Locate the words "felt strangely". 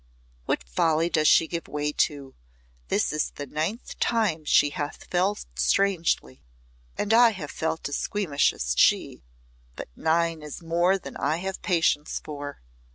5.03-6.41